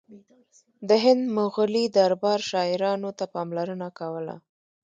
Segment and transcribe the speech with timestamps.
[0.89, 4.35] د هند مغلي دربار شاعرانو ته پاملرنه کوله